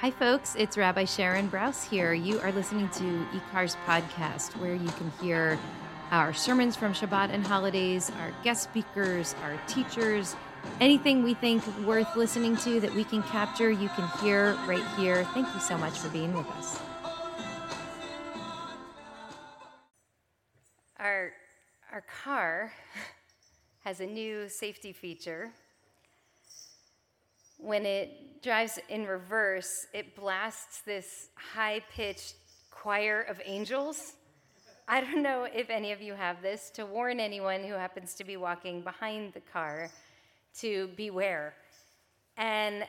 [0.00, 0.54] Hi, folks.
[0.58, 2.12] It's Rabbi Sharon Brous here.
[2.12, 5.58] You are listening to IKAR's podcast, where you can hear
[6.10, 10.36] our sermons from Shabbat and holidays, our guest speakers, our teachers,
[10.80, 15.24] anything we think worth listening to that we can capture, you can hear right here.
[15.32, 16.78] Thank you so much for being with us.
[20.98, 21.32] Our,
[21.92, 22.72] our car
[23.84, 25.52] has a new safety feature
[27.64, 32.34] when it drives in reverse, it blasts this high pitched
[32.70, 34.12] choir of angels.
[34.86, 38.24] I don't know if any of you have this to warn anyone who happens to
[38.24, 39.88] be walking behind the car
[40.60, 41.54] to beware.
[42.36, 42.84] And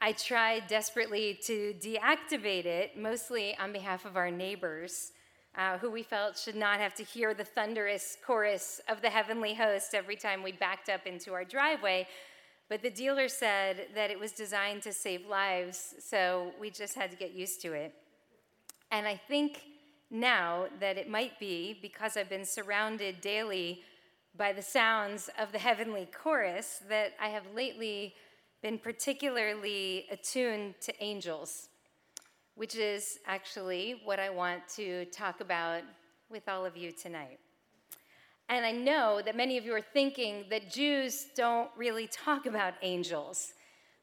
[0.00, 5.12] I tried desperately to deactivate it, mostly on behalf of our neighbors,
[5.58, 9.54] uh, who we felt should not have to hear the thunderous chorus of the heavenly
[9.54, 12.06] host every time we backed up into our driveway.
[12.70, 17.10] But the dealer said that it was designed to save lives, so we just had
[17.10, 17.92] to get used to it.
[18.92, 19.62] And I think
[20.08, 23.82] now that it might be because I've been surrounded daily
[24.36, 28.14] by the sounds of the heavenly chorus that I have lately
[28.62, 31.70] been particularly attuned to angels,
[32.54, 35.82] which is actually what I want to talk about
[36.30, 37.40] with all of you tonight.
[38.50, 42.74] And I know that many of you are thinking that Jews don't really talk about
[42.82, 43.54] angels.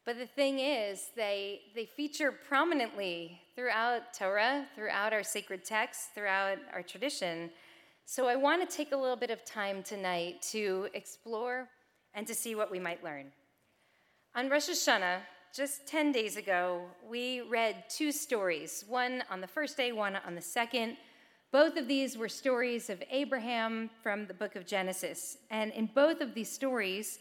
[0.05, 6.59] But the thing is, they, they feature prominently throughout Torah, throughout our sacred texts, throughout
[6.73, 7.49] our tradition.
[8.05, 11.67] So I want to take a little bit of time tonight to explore
[12.13, 13.25] and to see what we might learn.
[14.33, 15.17] On Rosh Hashanah,
[15.53, 20.35] just 10 days ago, we read two stories one on the first day, one on
[20.35, 20.95] the second.
[21.51, 25.37] Both of these were stories of Abraham from the book of Genesis.
[25.49, 27.19] And in both of these stories,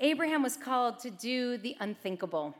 [0.00, 2.56] Abraham was called to do the unthinkable,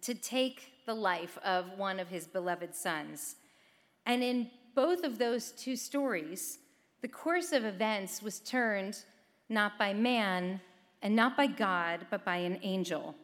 [0.00, 3.36] to take the life of one of his beloved sons.
[4.06, 6.60] And in both of those two stories,
[7.02, 9.02] the course of events was turned
[9.50, 10.62] not by man
[11.02, 13.14] and not by God, but by an angel.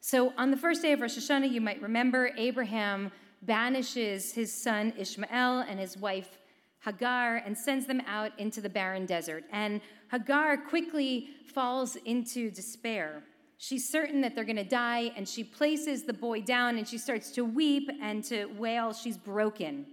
[0.00, 4.92] So on the first day of Rosh Hashanah, you might remember Abraham banishes his son
[4.98, 6.38] Ishmael and his wife
[6.84, 9.44] Hagar and sends them out into the barren desert.
[9.52, 9.80] And
[10.10, 13.22] Hagar quickly falls into despair.
[13.56, 16.98] She's certain that they're going to die, and she places the boy down and she
[16.98, 18.92] starts to weep and to wail.
[18.92, 19.86] She's broken.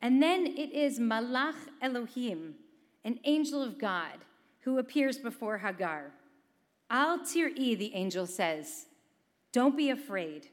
[0.00, 2.54] And then it is Malach Elohim,
[3.04, 4.24] an angel of God,
[4.60, 6.12] who appears before Hagar.
[6.88, 8.86] Al tir'i, the angel says,
[9.52, 10.48] don't be afraid.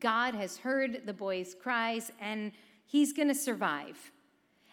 [0.00, 2.52] God has heard the boy's cries and
[2.86, 4.12] he's going to survive.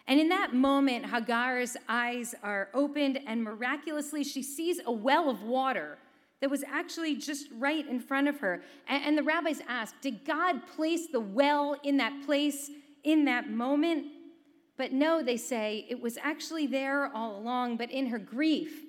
[0.06, 5.44] And in that moment, Hagar's eyes are opened, and miraculously, she sees a well of
[5.44, 5.98] water
[6.40, 8.62] that was actually just right in front of her.
[8.88, 12.68] And, the rabbis ask, Did God place the well in that place
[13.04, 14.06] in that moment?
[14.76, 18.82] But no, they say, it was actually there all along, but in her grief,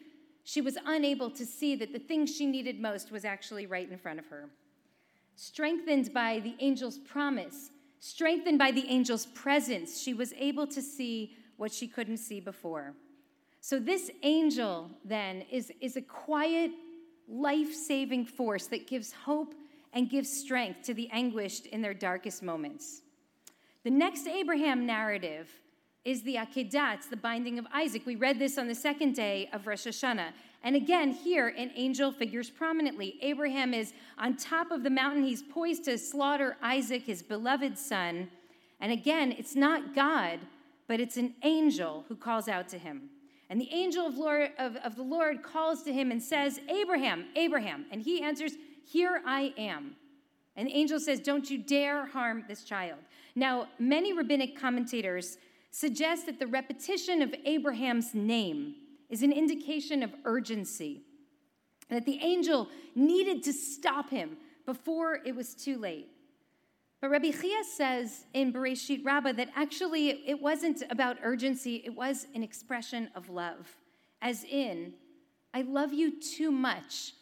[0.43, 3.97] she was unable to see that the thing she needed most was actually right in
[3.97, 4.49] front of her.
[5.35, 11.35] Strengthened by the angel's promise, strengthened by the angel's presence, she was able to see
[11.57, 12.93] what she couldn't see before.
[13.61, 16.71] So, this angel then is, is a quiet,
[17.29, 19.53] life saving force that gives hope
[19.93, 23.01] and gives strength to the anguished in their darkest moments.
[23.83, 25.49] The next Abraham narrative
[26.03, 28.05] is the Akedah, it's the binding of Isaac.
[28.05, 30.31] We read this on the second day of Rosh Hashanah.
[30.63, 33.17] And again, here an angel figures prominently.
[33.21, 35.23] Abraham is on top of the mountain.
[35.23, 38.29] He's poised to slaughter Isaac, his beloved son.
[38.79, 40.39] And again, it's not God,
[40.87, 43.09] but it's an angel who calls out to him.
[43.49, 47.25] And the angel of, Lord, of, of the Lord calls to him and says, Abraham,
[47.35, 47.85] Abraham.
[47.91, 48.53] And he answers,
[48.85, 49.95] Here I am.
[50.55, 52.99] And the angel says, Don't you dare harm this child.
[53.35, 55.37] Now, many rabbinic commentators
[55.71, 58.75] suggest that the repetition of Abraham's name
[59.13, 61.03] is an indication of urgency,
[61.87, 66.09] that the angel needed to stop him before it was too late.
[66.99, 72.25] But Rabbi Chia says in Bereshit Rabbah that actually it wasn't about urgency, it was
[72.33, 73.77] an expression of love.
[74.19, 74.93] As in,
[75.53, 77.13] I love you too much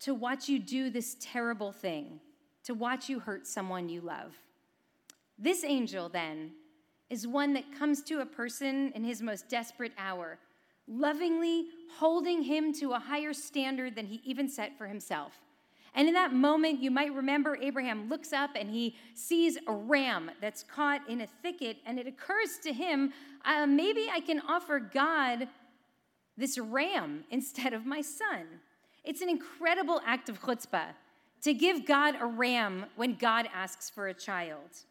[0.00, 2.18] to watch you do this terrible thing,
[2.64, 4.34] to watch you hurt someone you love.
[5.38, 6.50] This angel, then,
[7.10, 10.36] is one that comes to a person in his most desperate hour
[10.88, 11.66] lovingly
[11.98, 15.32] holding him to a higher standard than he even set for himself.
[15.94, 20.30] And in that moment, you might remember Abraham looks up and he sees a ram
[20.40, 23.12] that's caught in a thicket, and it occurs to him,
[23.44, 25.48] uh, maybe I can offer God
[26.36, 28.46] this ram instead of my son.
[29.04, 30.90] It's an incredible act of chutzpah
[31.42, 34.84] to give God a ram when God asks for a child.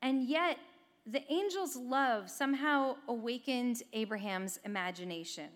[0.00, 0.58] And yet,
[1.06, 5.48] the angel's love somehow awakened Abraham's imagination.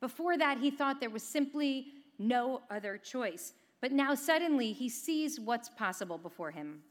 [0.00, 1.86] Before that, he thought there was simply
[2.18, 3.52] no other choice.
[3.80, 6.82] But now, suddenly, he sees what's possible before him.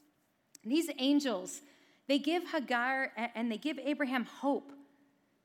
[0.63, 1.61] These angels,
[2.07, 4.71] they give Hagar and they give Abraham hope.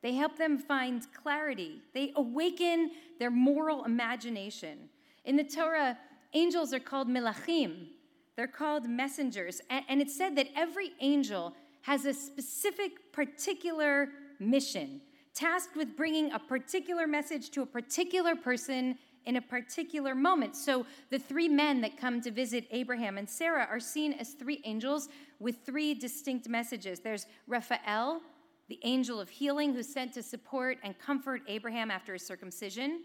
[0.02, 1.82] They help them find clarity.
[1.94, 4.88] They awaken their moral imagination.
[5.24, 5.98] In the Torah,
[6.34, 7.88] angels are called melachim.
[8.36, 9.60] They're called messengers.
[9.70, 11.54] And it's said that every angel
[11.86, 14.08] has a specific, particular
[14.40, 15.00] mission,
[15.34, 20.56] tasked with bringing a particular message to a particular person in a particular moment.
[20.56, 24.60] So the three men that come to visit Abraham and Sarah are seen as three
[24.64, 26.98] angels with three distinct messages.
[26.98, 28.20] There's Raphael,
[28.68, 33.00] the angel of healing, who's sent to support and comfort Abraham after his circumcision.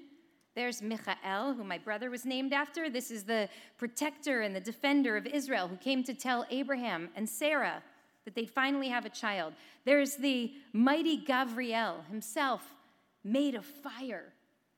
[0.56, 2.90] There's Michael, who my brother was named after.
[2.90, 3.48] This is the
[3.78, 7.84] protector and the defender of Israel who came to tell Abraham and Sarah
[8.26, 9.54] that they'd finally have a child.
[9.86, 12.62] There's the mighty Gabriel himself,
[13.24, 14.34] made of fire,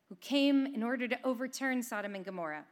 [0.09, 2.65] who came in order to overturn Sodom and Gomorrah.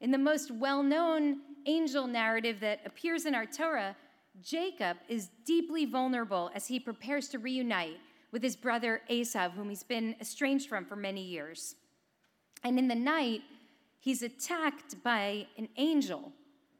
[0.00, 3.96] In the most well known angel narrative that appears in our Torah,
[4.42, 7.96] Jacob is deeply vulnerable as he prepares to reunite
[8.32, 11.76] with his brother Esav, whom he's been estranged from for many years.
[12.62, 13.42] And in the night,
[13.98, 16.32] he's attacked by an angel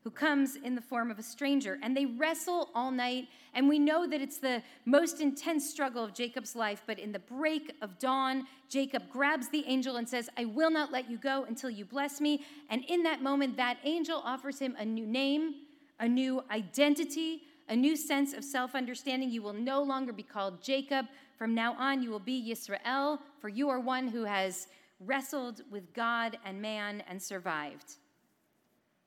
[0.06, 1.80] who comes in the form of a stranger.
[1.82, 3.26] And they wrestle all night.
[3.54, 6.80] And we know that it's the most intense struggle of Jacob's life.
[6.86, 10.92] But in the break of dawn, Jacob grabs the angel and says, I will not
[10.92, 12.44] let you go until you bless me.
[12.70, 15.56] And in that moment, that angel offers him a new name,
[15.98, 19.28] a new identity, a new sense of self understanding.
[19.28, 21.06] You will no longer be called Jacob.
[21.36, 24.68] From now on, you will be Yisrael, for you are one who has
[25.00, 27.96] wrestled with God and man and survived.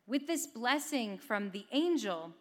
[0.10, 2.32] With this blessing from the angel,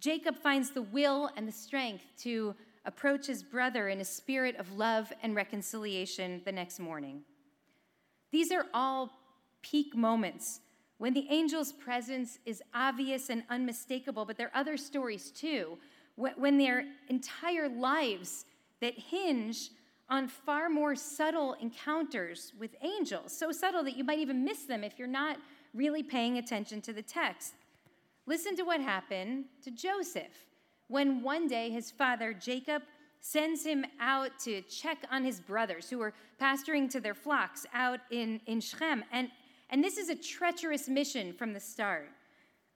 [0.00, 4.72] Jacob finds the will and the strength to approach his brother in a spirit of
[4.72, 7.22] love and reconciliation the next morning.
[8.32, 9.12] These are all
[9.62, 10.62] peak moments
[10.98, 15.78] when the angel's presence is obvious and unmistakable, but there are other stories too,
[16.16, 18.46] when their entire lives
[18.80, 19.70] that hinge
[20.08, 24.82] on far more subtle encounters with angels, so subtle that you might even miss them
[24.82, 25.36] if you're not
[25.76, 27.54] really paying attention to the text.
[28.26, 30.46] Listen to what happened to Joseph
[30.88, 32.82] when one day his father, Jacob,
[33.20, 38.00] sends him out to check on his brothers who were pasturing to their flocks out
[38.10, 39.04] in, in Shechem.
[39.12, 39.30] And,
[39.70, 42.08] and this is a treacherous mission from the start.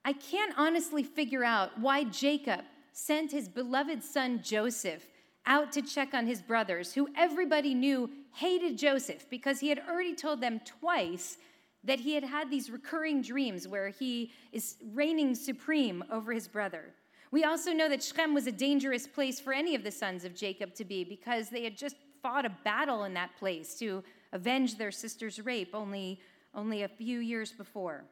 [0.05, 2.62] I can't honestly figure out why Jacob
[2.93, 5.06] sent his beloved son Joseph
[5.47, 10.14] out to check on his brothers, who everybody knew hated Joseph because he had already
[10.14, 11.38] told them twice
[11.85, 16.94] that he had had these recurring dreams where he is reigning supreme over his brother.
[17.31, 20.35] We also know that Shechem was a dangerous place for any of the sons of
[20.35, 24.77] Jacob to be because they had just fought a battle in that place to avenge
[24.77, 26.21] their sister's rape only,
[26.55, 28.05] only a few years before.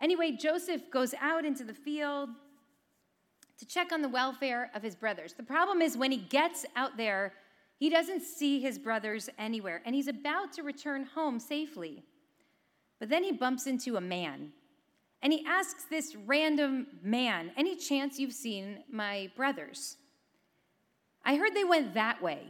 [0.00, 2.28] Anyway, Joseph goes out into the field
[3.58, 5.34] to check on the welfare of his brothers.
[5.34, 7.32] The problem is when he gets out there,
[7.78, 12.04] he doesn't see his brothers anywhere, and he's about to return home safely.
[13.02, 14.52] But then he bumps into a man.
[15.22, 19.96] And he asks this random man, Any chance you've seen my brothers?
[21.24, 22.42] I heard they went that way,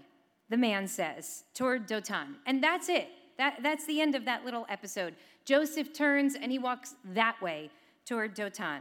[0.51, 2.35] the man says, toward Dotan.
[2.45, 3.09] And that's it.
[3.39, 5.15] That, that's the end of that little episode.
[5.47, 7.71] Joseph turns and he walks that way
[8.05, 8.81] toward Dotan.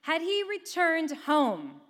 [0.00, 1.82] Had he returned home,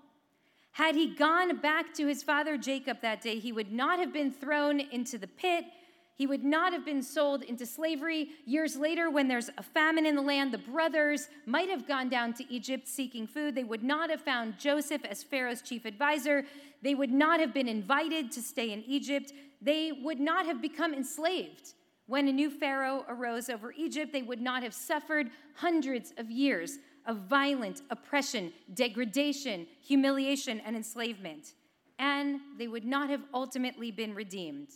[0.72, 4.32] had he gone back to his father Jacob that day, he would not have been
[4.32, 5.66] thrown into the pit
[6.14, 8.28] he would not have been sold into slavery.
[8.44, 12.34] Years later, when there's a famine in the land, the brothers might have gone down
[12.34, 13.54] to Egypt seeking food.
[13.54, 16.44] They would not have found Joseph as Pharaoh's chief advisor.
[16.82, 19.32] They would not have been invited to stay in Egypt.
[19.62, 21.74] They would not have become enslaved.
[22.06, 26.78] When a new Pharaoh arose over Egypt, they would not have suffered hundreds of years
[27.06, 31.54] of violent oppression, degradation, humiliation, and enslavement.
[31.98, 34.68] And they would not have ultimately been redeemed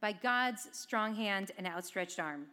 [0.00, 2.46] by God's strong hand and outstretched arm.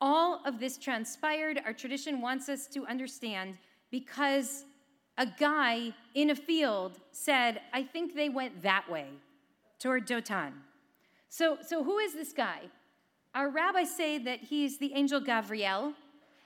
[0.00, 3.58] All of this transpired, our tradition wants us to understand,
[3.90, 4.64] because
[5.18, 9.08] a guy in a field said, I think they went that way,
[9.78, 10.52] toward Dotan.
[11.28, 12.60] So, so who is this guy?
[13.34, 15.94] Our rabbis say that he's the angel Gabriel,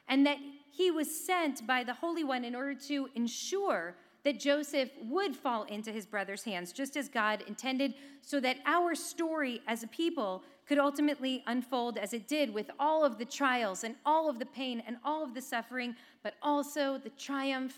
[0.08, 0.38] and that
[0.70, 5.64] he was sent by the Holy One in order to ensure that Joseph would fall
[5.64, 10.42] into his brother's hands, just as God intended, so that our story as a people
[10.66, 14.46] could ultimately unfold as it did with all of the trials and all of the
[14.46, 17.74] pain and all of the suffering, but also the triumph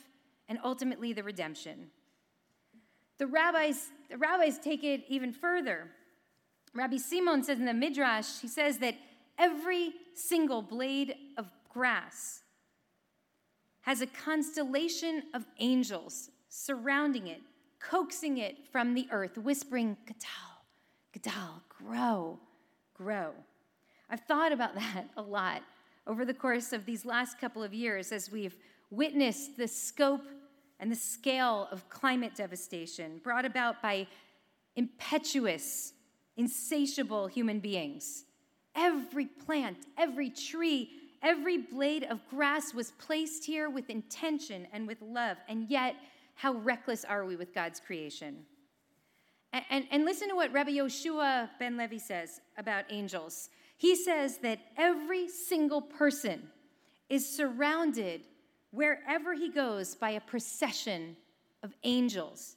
[0.48, 1.86] and ultimately the redemption.
[3.18, 5.88] The rabbis, the rabbis take it even further.
[6.74, 8.96] Rabbi Simon says in the Midrash, he says that
[9.38, 12.40] every single blade of grass
[13.82, 17.40] has a constellation of angels surrounding it,
[17.80, 22.38] coaxing it from the earth, whispering, Gadal, Gadal, grow,
[22.94, 23.32] grow.
[24.08, 25.62] I've thought about that a lot
[26.06, 28.56] over the course of these last couple of years as we've
[28.90, 30.24] witnessed the scope
[30.80, 34.06] and the scale of climate devastation brought about by
[34.76, 35.92] impetuous,
[36.36, 38.24] insatiable human beings.
[38.74, 40.90] Every plant, every tree,
[41.22, 45.96] every blade of grass was placed here with intention and with love, and yet,
[46.34, 48.44] how reckless are we with God's creation?
[49.52, 53.50] And, and, and listen to what Rabbi Yoshua ben Levi says about angels.
[53.76, 56.48] He says that every single person
[57.08, 58.22] is surrounded
[58.70, 61.16] wherever he goes by a procession
[61.62, 62.56] of angels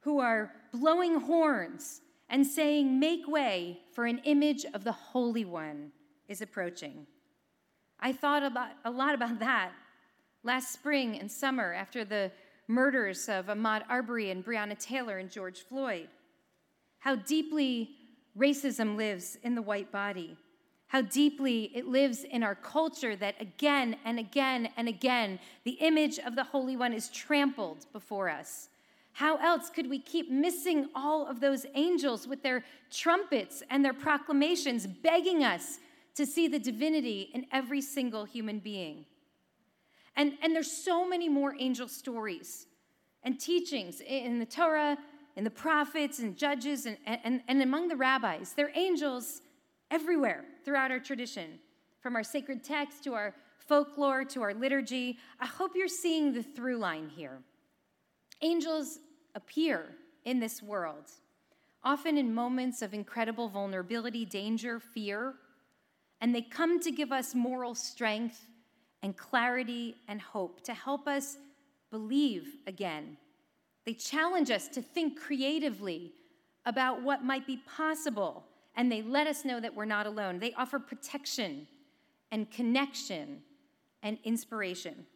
[0.00, 5.92] who are blowing horns and saying, Make way, for an image of the Holy One
[6.28, 7.06] is approaching.
[8.00, 9.72] I thought about, a lot about that
[10.42, 12.30] last spring and summer after the
[12.68, 16.08] murders of Ahmaud Arbery and Breonna Taylor and George Floyd.
[16.98, 17.90] How deeply
[18.38, 20.36] racism lives in the white body
[20.88, 26.18] how deeply it lives in our culture that again and again and again the image
[26.20, 28.68] of the Holy One is trampled before us.
[29.12, 33.94] How else could we keep missing all of those angels with their trumpets and their
[33.94, 35.78] proclamations begging us
[36.16, 39.06] to see the divinity in every single human being?
[40.16, 42.66] And, and there's so many more angel stories
[43.22, 44.96] and teachings in the Torah,
[45.36, 48.54] in the prophets and judges, and, and, and among the rabbis.
[48.54, 49.42] They're angels
[49.90, 51.58] everywhere throughout our tradition,
[52.00, 55.18] from our sacred text to our folklore to our liturgy.
[55.40, 57.38] I hope you're seeing the through line here.
[58.42, 58.98] Angels
[59.34, 59.86] appear
[60.24, 61.10] in this world,
[61.84, 65.34] often in moments of incredible vulnerability, danger, fear,
[66.20, 68.46] and they come to give us moral strength
[69.02, 71.38] and clarity and hope to help us
[71.90, 73.16] believe again.
[73.84, 76.12] They challenge us to think creatively
[76.64, 78.44] about what might be possible
[78.76, 80.38] and they let us know that we're not alone.
[80.38, 81.66] They offer protection
[82.30, 83.40] and connection
[84.02, 85.06] and inspiration.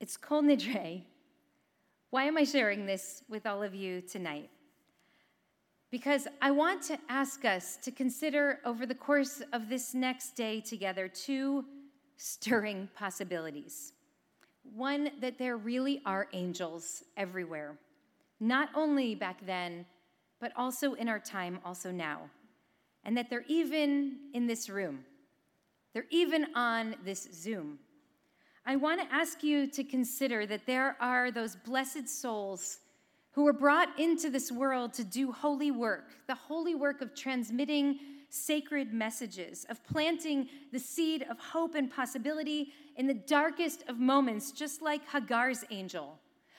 [0.00, 1.02] It's Kol Nidre.
[2.10, 4.48] Why am I sharing this with all of you tonight?
[5.94, 10.60] Because I want to ask us to consider over the course of this next day
[10.60, 11.64] together two
[12.16, 13.92] stirring possibilities.
[14.74, 17.76] One, that there really are angels everywhere,
[18.40, 19.86] not only back then,
[20.40, 22.22] but also in our time, also now.
[23.04, 25.04] And that they're even in this room,
[25.92, 27.78] they're even on this Zoom.
[28.66, 32.78] I want to ask you to consider that there are those blessed souls
[33.34, 37.98] who were brought into this world to do holy work, the holy work of transmitting
[38.28, 44.52] sacred messages, of planting the seed of hope and possibility in the darkest of moments,
[44.52, 46.18] just like Hagar's angel,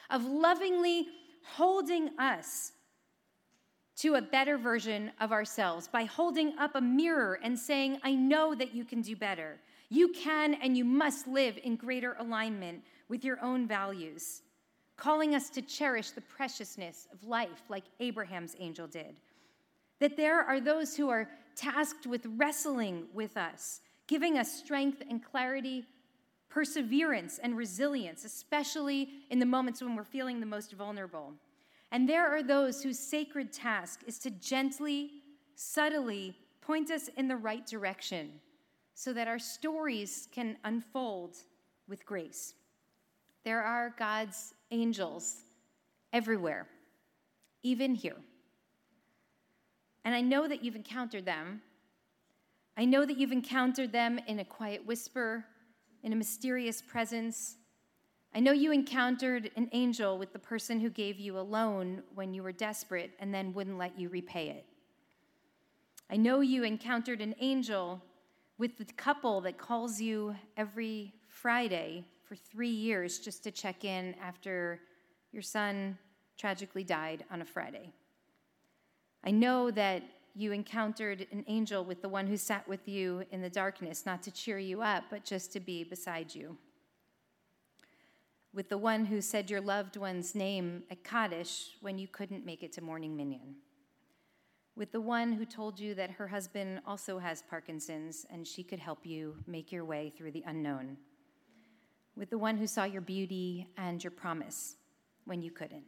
[0.09, 1.07] of lovingly
[1.43, 2.73] holding us
[3.97, 8.53] to a better version of ourselves by holding up a mirror and saying, I know
[8.55, 9.59] that you can do better.
[9.89, 14.41] You can and you must live in greater alignment with your own values,
[14.97, 19.15] calling us to cherish the preciousness of life like Abraham's angel did.
[19.99, 25.23] That there are those who are tasked with wrestling with us, giving us strength and
[25.23, 25.85] clarity,
[26.49, 31.33] perseverance and resilience, especially in the moments when we're feeling the most vulnerable.
[31.91, 35.11] And there are those whose sacred task is to gently,
[35.55, 38.31] subtly point us in the right direction
[38.93, 41.37] so that our stories can unfold
[41.87, 42.55] with grace.
[43.43, 45.43] There are God's angels
[46.13, 46.67] everywhere,
[47.63, 48.17] even here.
[50.03, 51.61] And I know that you've encountered them.
[52.77, 55.45] I know that you've encountered them in a quiet whisper,
[56.03, 57.55] in a mysterious presence,
[58.35, 62.33] I know you encountered an angel with the person who gave you a loan when
[62.33, 64.65] you were desperate and then wouldn't let you repay it.
[66.09, 68.01] I know you encountered an angel
[68.57, 74.15] with the couple that calls you every Friday for three years just to check in
[74.21, 74.81] after
[75.31, 75.97] your son
[76.37, 77.93] tragically died on a Friday.
[79.23, 80.03] I know that
[80.35, 84.21] you encountered an angel with the one who sat with you in the darkness, not
[84.23, 86.57] to cheer you up, but just to be beside you.
[88.55, 92.63] with the one who said your loved one's name at Kaddish when you couldn't make
[92.63, 93.55] it to morning minyan,
[94.77, 98.79] with the one who told you that her husband also has Parkinson's and she could
[98.79, 100.95] help you make your way through the unknown,
[102.15, 104.75] with the one who saw your beauty and your promise
[105.25, 105.83] when you couldn't.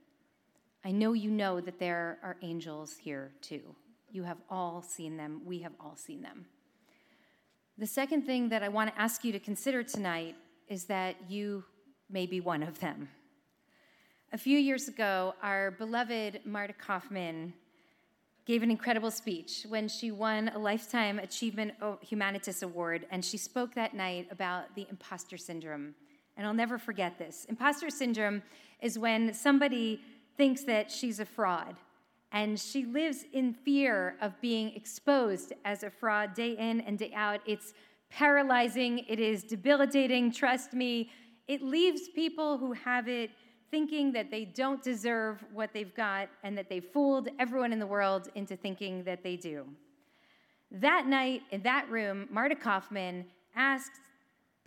[0.83, 3.75] I know you know that there are angels here too.
[4.11, 5.41] You have all seen them.
[5.45, 6.45] We have all seen them.
[7.77, 10.35] The second thing that I want to ask you to consider tonight
[10.67, 11.63] is that you
[12.09, 13.09] may be one of them.
[14.33, 17.53] A few years ago, our beloved Marta Kauffman
[18.45, 23.75] gave an incredible speech when she won a Lifetime Achievement Humanitas Award, and she spoke
[23.75, 25.95] that night about the imposter syndrome.
[26.37, 27.45] And I'll never forget this.
[27.49, 28.43] Imposter syndrome
[28.81, 30.01] is when somebody
[30.37, 31.75] thinks that she's a fraud,
[32.31, 37.11] and she lives in fear of being exposed as a fraud day in and day
[37.15, 37.41] out.
[37.47, 37.73] It's
[38.09, 41.09] paralyzing, it is debilitating, trust me.
[41.47, 43.31] It leaves people who have it
[43.71, 47.87] thinking that they don't deserve what they've got and that they fooled everyone in the
[47.87, 49.65] world into thinking that they do.
[50.71, 53.25] That night in that room, Marta Kauffman
[53.55, 53.99] asked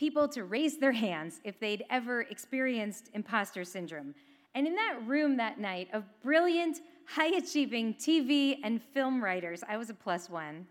[0.01, 4.15] people to raise their hands if they'd ever experienced imposter syndrome.
[4.55, 9.77] And in that room that night of brilliant, high achieving TV and film writers, I
[9.77, 10.67] was a plus one.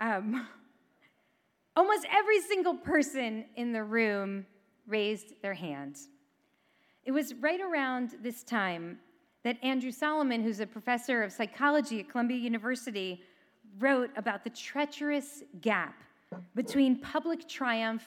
[0.00, 0.48] Um,
[1.76, 4.46] almost every single person in the room
[4.86, 5.98] raised their hand.
[7.04, 8.98] It was right around this time
[9.44, 13.20] that Andrew Solomon, who's a professor of psychology at Columbia University,
[13.78, 15.94] wrote about the treacherous gap
[16.54, 18.06] between public triumph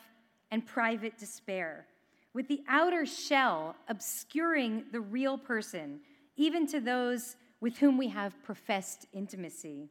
[0.51, 1.86] and private despair,
[2.34, 6.00] with the outer shell obscuring the real person,
[6.36, 9.89] even to those with whom we have professed intimacy.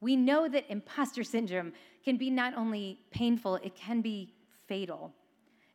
[0.00, 1.72] We know that imposter syndrome
[2.04, 4.32] can be not only painful, it can be
[4.66, 5.12] fatal.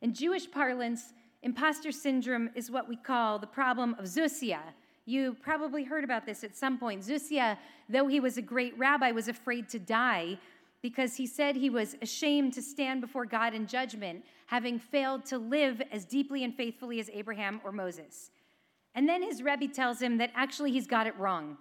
[0.02, 4.60] In Jewish parlance, imposter syndrome is what we call the problem of Zusia.
[5.06, 7.02] You probably heard about this at some point.
[7.02, 7.56] Zusia,
[7.88, 10.38] though he was a great rabbi, was afraid to die
[10.82, 15.38] because he said he was ashamed to stand before God in judgment, having failed to
[15.38, 18.30] live as deeply and faithfully as Abraham or Moses.
[18.94, 21.58] And then his Rebbe tells him that actually he's got it wrong.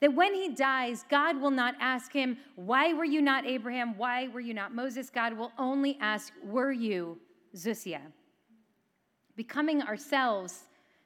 [0.00, 3.96] That when he dies, God will not ask him, Why were you not Abraham?
[3.96, 5.10] Why were you not Moses?
[5.10, 7.18] God will only ask, Were you
[7.54, 8.00] Zusia.
[9.36, 10.64] Becoming ourselves,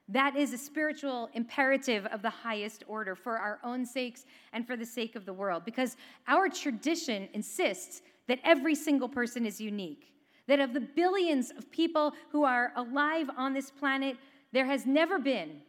[0.08, 4.76] that is a spiritual imperative of the highest order for our own sakes and for
[4.76, 5.96] the sake of the world, because
[6.28, 10.12] our tradition insists that every single person is unique.
[10.46, 14.16] That of the billions of people who are alive on this planet,
[14.52, 15.60] there has never been,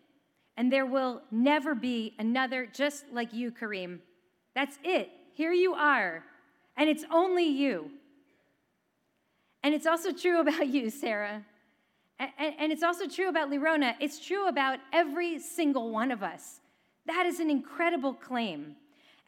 [0.55, 3.99] and there will never be another just like you, Kareem.
[4.53, 5.09] That's it.
[5.33, 6.23] Here you are,
[6.77, 7.89] and it's only you.
[9.63, 11.43] And it's also true about you, Sarah.
[12.19, 13.93] And, and, it's also true about Lirona.
[13.99, 16.61] It's true about every single one of us.
[17.05, 18.75] That is an incredible claim.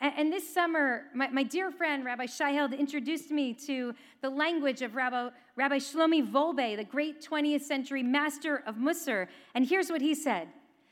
[0.02, 4.82] And, this summer, my, my, dear friend, Rabbi Shai Held, introduced me to the language
[4.82, 9.28] of Rabbi, Rabbi Shlomo Wolbe, the great 20th century master of Musar.
[9.54, 10.47] And here's what he said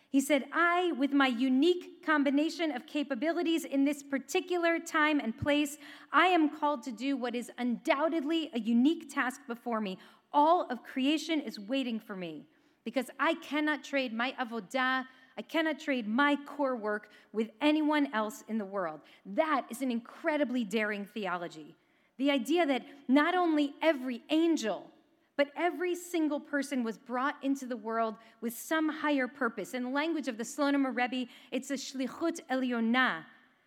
[0.09, 5.77] he said, I, with my unique combination of capabilities in this particular time and place,
[6.13, 9.97] I am called to do what is undoubtedly a unique task before me.
[10.33, 12.45] All of creation is waiting for me
[12.83, 15.05] because I cannot trade my avodah,
[15.37, 19.01] I cannot trade my core work with anyone else in the world.
[19.25, 21.75] That is an incredibly daring theology.
[22.17, 24.89] The idea that not only every angel,
[25.37, 29.75] but every single person was brought into the world with some higher purpose.
[29.75, 33.23] In the language of the Slonim Rebbe, it's a shlichut elyona,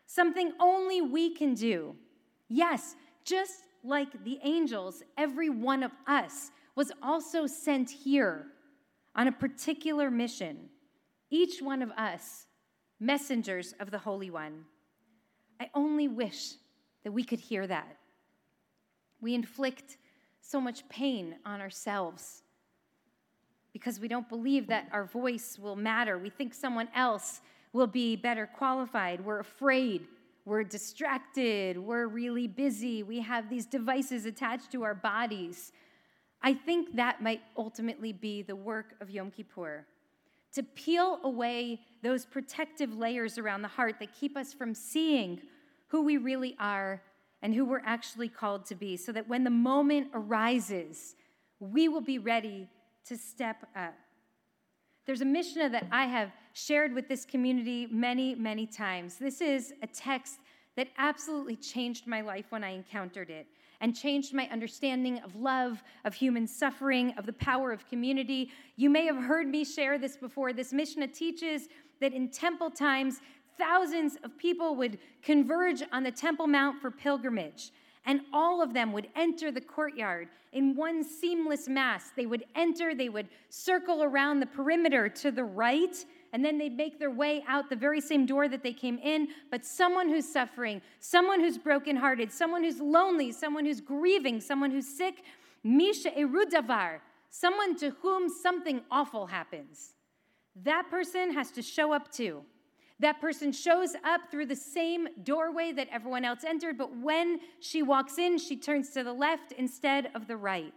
[0.06, 1.94] something only we can do.
[2.48, 8.46] Yes, just like the angels, every one of us was also sent here
[9.14, 10.68] on a particular mission.
[11.30, 12.46] Each one of us,
[12.98, 14.64] messengers of the Holy One.
[15.60, 16.54] I only wish
[17.04, 17.96] that we could hear that.
[19.20, 19.98] We inflict
[20.40, 22.42] so much pain on ourselves
[23.72, 26.18] because we don't believe that our voice will matter.
[26.18, 27.40] We think someone else
[27.72, 29.24] will be better qualified.
[29.24, 30.06] We're afraid.
[30.44, 31.79] We're distracted.
[31.79, 33.03] We're really busy.
[33.03, 35.72] We have these devices attached to our bodies.
[36.42, 39.87] I think that might ultimately be the work of Yom Kippur
[40.55, 45.40] to peel away those protective layers around the heart that keep us from seeing
[45.88, 47.03] who we really are
[47.42, 51.14] and who we're actually called to be, so that when the moment arises,
[51.59, 52.68] we will be ready
[53.07, 53.94] to step up.
[55.07, 59.16] There's a Mishnah that I have shared with this community many, many times.
[59.16, 60.38] This is a text
[60.76, 63.46] that absolutely changed my life when I encountered it.
[63.80, 68.50] and changed my understanding of love, of human suffering, of the power of community.
[68.76, 70.52] You may have heard me share this before.
[70.52, 71.68] This Mishnah teaches
[72.00, 73.20] that in temple times,
[73.58, 77.72] thousands of people would converge on the Temple Mount for pilgrimage,
[78.06, 82.10] and all of them would enter the courtyard in one seamless mass.
[82.16, 85.94] They would enter, they would circle around the perimeter to the right
[86.32, 89.28] and then they'd make their way out the very same door that they came in.
[89.50, 94.86] But someone who's suffering, someone who's brokenhearted, someone who's lonely, someone who's grieving, someone who's
[94.86, 95.24] sick,
[95.64, 99.94] mi she'era'o davar, someone to whom something awful happens.
[100.62, 102.42] That person has to show up too.
[103.00, 107.82] That person shows up through the same doorway that everyone else entered, but when she
[107.82, 110.74] walks in, she turns to the left instead of the right.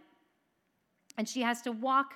[1.18, 2.14] And she has to walk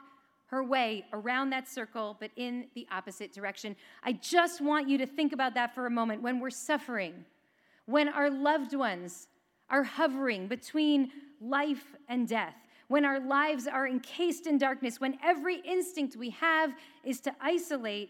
[0.49, 3.77] her way around that circle, but in the opposite direction.
[4.03, 6.23] I just want you to think about that for a moment.
[6.23, 7.25] When we're suffering,
[7.85, 9.29] when our loved ones
[9.69, 12.55] are hovering between life and death,
[12.89, 16.73] when our lives are encased in darkness, when every instinct we have
[17.05, 18.09] is to isolate,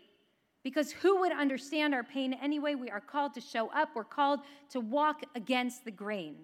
[0.62, 2.76] because who would understand our pain anyway?
[2.76, 6.36] We are called to show up, we're called to walk against the grain.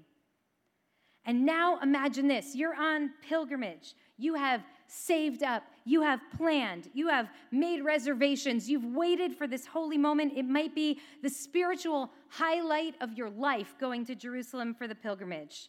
[1.25, 3.95] And now imagine this you're on pilgrimage.
[4.19, 9.67] You have saved up, you have planned, you have made reservations, you've waited for this
[9.67, 10.33] holy moment.
[10.37, 15.69] It might be the spiritual highlight of your life going to Jerusalem for the pilgrimage.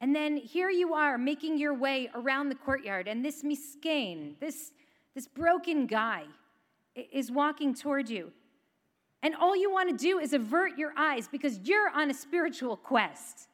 [0.00, 4.72] And then here you are making your way around the courtyard, and this miskin, this,
[5.14, 6.24] this broken guy,
[6.94, 8.32] is walking toward you.
[9.22, 12.76] And all you want to do is avert your eyes because you're on a spiritual
[12.76, 13.48] quest,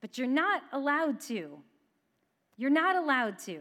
[0.00, 1.58] but you're not allowed to.
[2.56, 3.60] You're not allowed to.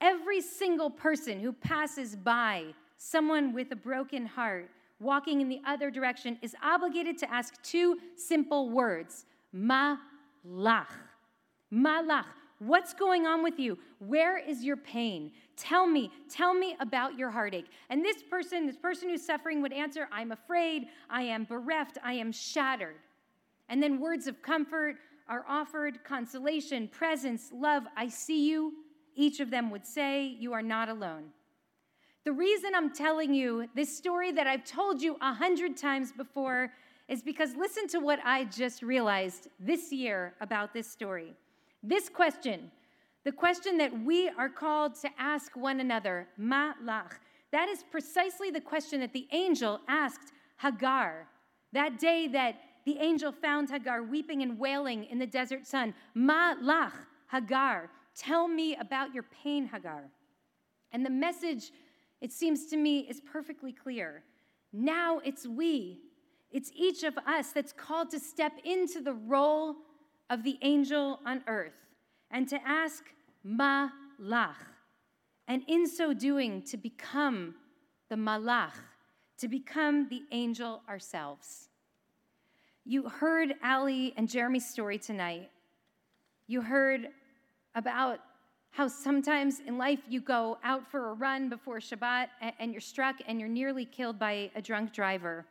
[0.00, 2.64] Every single person who passes by
[2.96, 7.98] someone with a broken heart walking in the other direction is obligated to ask two
[8.16, 10.86] simple words Malach.
[11.72, 12.26] Malach.
[12.60, 13.78] What's going on with you?
[14.00, 15.30] Where is your pain?
[15.56, 17.66] Tell me, tell me about your heartache.
[17.88, 22.14] And this person, this person who's suffering would answer, I'm afraid, I am bereft, I
[22.14, 22.96] am shattered.
[23.68, 24.96] And then words of comfort
[25.28, 27.84] are offered consolation, presence, love.
[27.96, 28.72] I see you,
[29.18, 31.24] each of them would say, You are not alone.
[32.24, 36.72] The reason I'm telling you this story that I've told you a hundred times before
[37.08, 41.34] is because listen to what I just realized this year about this story.
[41.82, 42.70] This question,
[43.24, 47.12] the question that we are called to ask one another, ma lach,
[47.50, 51.28] that is precisely the question that the angel asked Hagar
[51.72, 55.94] that day that the angel found Hagar weeping and wailing in the desert sun.
[56.14, 56.92] Ma lach,
[57.30, 57.90] Hagar.
[58.18, 60.10] Tell me about your pain, Hagar.
[60.90, 61.70] And the message,
[62.20, 64.24] it seems to me, is perfectly clear.
[64.72, 66.00] Now it's we,
[66.50, 69.76] it's each of us that's called to step into the role
[70.30, 71.78] of the angel on earth
[72.30, 73.04] and to ask,
[73.46, 74.56] Malach.
[75.46, 77.54] And in so doing, to become
[78.08, 78.72] the Malach,
[79.38, 81.68] to become the angel ourselves.
[82.84, 85.50] You heard Ali and Jeremy's story tonight.
[86.46, 87.08] You heard
[87.74, 88.20] about
[88.70, 92.28] how sometimes in life you go out for a run before Shabbat
[92.58, 95.46] and you're struck and you're nearly killed by a drunk driver.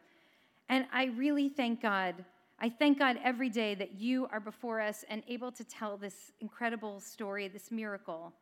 [0.69, 2.15] And I really thank God.
[2.59, 6.31] I thank God every day that you are before us and able to tell this
[6.39, 8.33] incredible story, this miracle.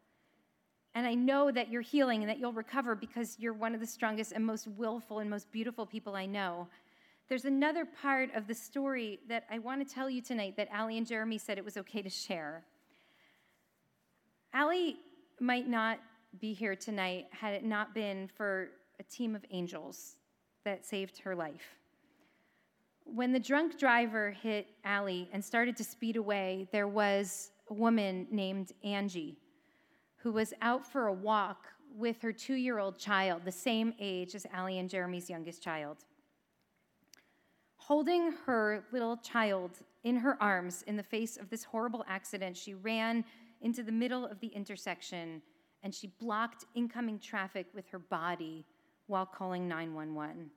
[0.93, 3.87] And I know that you're healing and that you'll recover because you're one of the
[3.87, 6.67] strongest and most willful and most beautiful people I know.
[7.27, 10.97] There's another part of the story that I want to tell you tonight that Ali
[10.97, 12.63] and Jeremy said it was okay to share.
[14.55, 14.95] Allie
[15.41, 15.99] might not
[16.39, 18.69] be here tonight had it not been for
[19.01, 20.15] a team of angels
[20.63, 21.75] that saved her life.
[23.03, 28.27] When the drunk driver hit Allie and started to speed away, there was a woman
[28.31, 29.37] named Angie
[30.15, 34.35] who was out for a walk with her two year old child, the same age
[34.35, 36.05] as Allie and Jeremy's youngest child.
[37.75, 39.71] Holding her little child
[40.05, 43.25] in her arms in the face of this horrible accident, she ran
[43.61, 45.41] into the middle of the intersection
[45.83, 48.65] and she blocked incoming traffic with her body
[49.07, 50.49] while calling 911.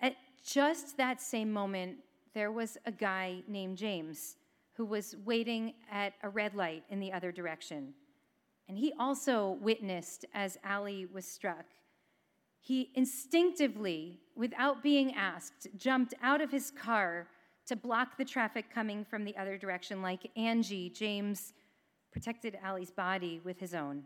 [0.00, 1.96] At just that same moment,
[2.32, 4.36] there was a guy named James
[4.74, 7.94] who was waiting at a red light in the other direction.
[8.68, 11.66] And he also witnessed as Ali was struck.
[12.60, 17.28] He instinctively, without being asked, jumped out of his car
[17.66, 21.52] to block the traffic coming from the other direction, like Angie, James
[22.14, 24.04] protected Ali's body with his own.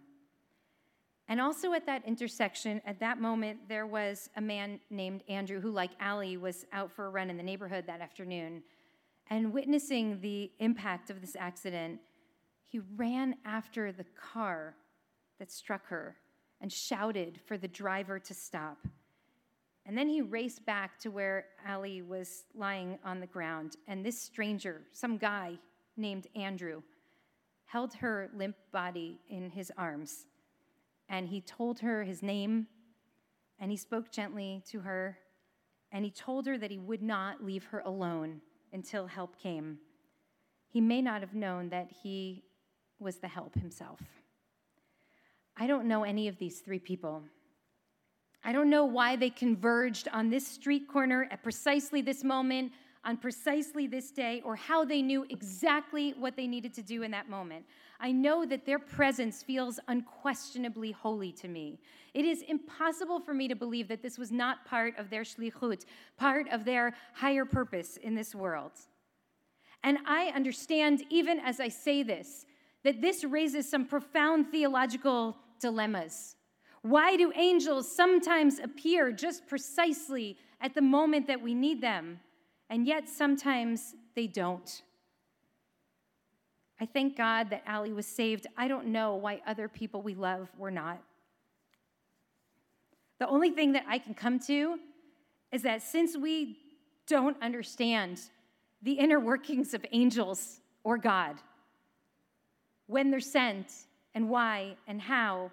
[1.28, 5.70] And also at that intersection, at that moment, there was a man named Andrew who,
[5.70, 8.62] like Ali, was out for a run in the neighborhood that afternoon.
[9.28, 12.00] And witnessing the impact of this accident,
[12.66, 14.74] he ran after the car
[15.38, 16.16] that struck her
[16.62, 18.78] and shouted for the driver to stop.
[19.84, 23.76] And then he raced back to where Ali was lying on the ground.
[23.86, 25.58] And this stranger, some guy
[25.98, 26.82] named Andrew,
[27.68, 30.26] held her limp body in his arms.
[31.08, 32.66] And he told her his name,
[33.58, 35.18] and he spoke gently to her,
[35.92, 38.40] and he told her that he would not leave her alone
[38.72, 39.78] until help came.
[40.70, 42.42] He may not have known that he
[42.98, 44.00] was the help himself.
[45.56, 47.22] I don't know any of these three people.
[48.42, 52.72] I don't know why they converged on this street corner at precisely this moment,
[53.04, 57.10] on precisely this day, or how they knew exactly what they needed to do in
[57.10, 57.64] that moment.
[58.00, 61.80] I know that their presence feels unquestionably holy to me.
[62.14, 65.84] It is impossible for me to believe that this was not part of their shlichut,
[66.16, 68.72] part of their higher purpose in this world.
[69.82, 72.46] And I understand, even as I say this,
[72.84, 76.36] that this raises some profound theological dilemmas.
[76.82, 82.20] Why do angels sometimes appear just precisely at the moment that we need them,
[82.70, 84.82] and yet sometimes they don't?
[86.80, 88.46] I thank God that Ali was saved.
[88.56, 91.02] I don't know why other people we love were not.
[93.18, 94.78] The only thing that I can come to
[95.50, 96.58] is that since we
[97.06, 98.20] don't understand
[98.82, 101.36] the inner workings of angels or God,
[102.86, 103.72] when they're sent
[104.14, 105.50] and why and how,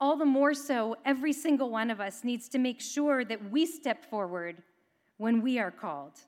[0.00, 3.66] all the more so, every single one of us needs to make sure that we
[3.66, 4.62] step forward
[5.20, 6.18] when we are called.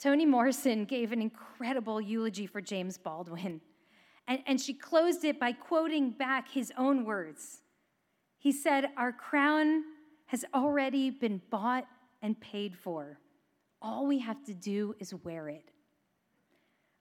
[0.00, 3.60] Toni Morrison gave an incredible eulogy for James Baldwin,
[4.28, 7.62] and, and she closed it by quoting back his own words.
[8.38, 9.82] He said, Our crown
[10.26, 11.88] has already been bought
[12.22, 13.18] and paid for.
[13.82, 15.72] All we have to do is wear it.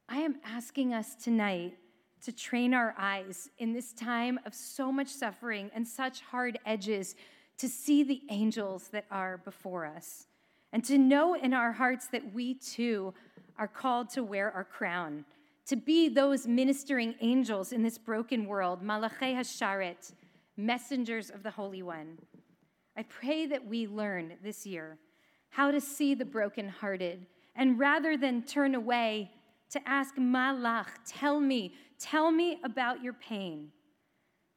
[0.09, 1.77] I am asking us tonight
[2.23, 7.13] to train our eyes in this time of so much suffering and such hard edges
[7.59, 10.25] to see the angels that are before us
[10.75, 13.13] and to know in our hearts that we too
[13.57, 15.23] are called to wear our crown,
[15.65, 20.11] to be those ministering angels in this broken world, Malachei Hasharet,
[20.57, 22.17] messengers of the Holy One.
[22.97, 24.97] I pray that we learn this year
[25.47, 29.31] how to see the brokenhearted, and rather than turn away,
[29.69, 33.71] to ask Malach, tell me, tell me about your pain.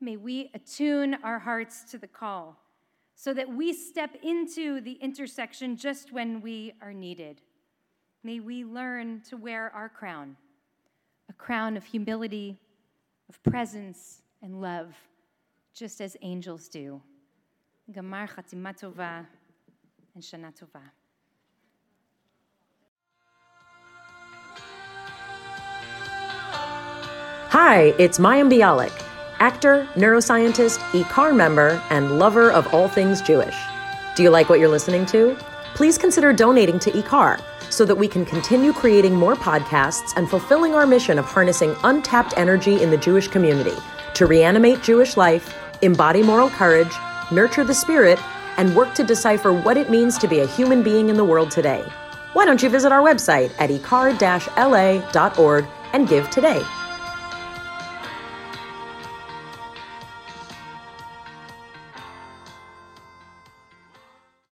[0.01, 2.57] May we attune our hearts to the call
[3.21, 7.43] so that we step into the intersection just when we are needed.
[8.23, 10.37] May we learn to wear our crown,
[11.29, 12.57] a crown of humility,
[13.29, 14.95] of presence, and love,
[15.75, 17.03] just as angels do.
[17.91, 19.27] Gamar Chatimatova
[20.15, 20.83] and Shana Tova.
[27.51, 29.08] Hi, it's Mayim Bialik,
[29.41, 33.57] actor, neuroscientist, IKAR member, and lover of all things Jewish.
[34.17, 35.37] Do you like what you're listening to?
[35.75, 40.75] Please consider donating to IKAR so that we can continue creating more podcasts and fulfilling
[40.75, 43.77] our mission of harnessing untapped energy in the Jewish community
[44.15, 46.93] to reanimate Jewish life, embody moral courage,
[47.31, 48.19] nurture the spirit,
[48.57, 51.51] and work to decipher what it means to be a human being in the world
[51.51, 51.85] today.
[52.33, 56.63] Why don't you visit our website at ikar-la.org and give today?